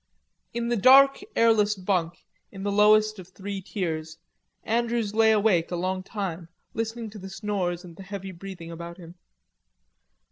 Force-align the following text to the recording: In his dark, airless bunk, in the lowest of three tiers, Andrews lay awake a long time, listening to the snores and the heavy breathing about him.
In 0.51 0.67
his 0.71 0.79
dark, 0.81 1.19
airless 1.35 1.75
bunk, 1.75 2.25
in 2.51 2.63
the 2.63 2.71
lowest 2.71 3.19
of 3.19 3.27
three 3.27 3.61
tiers, 3.61 4.17
Andrews 4.63 5.13
lay 5.13 5.31
awake 5.31 5.69
a 5.69 5.75
long 5.75 6.01
time, 6.01 6.49
listening 6.73 7.11
to 7.11 7.19
the 7.19 7.29
snores 7.29 7.83
and 7.83 7.95
the 7.95 8.01
heavy 8.01 8.31
breathing 8.31 8.71
about 8.71 8.97
him. 8.97 9.13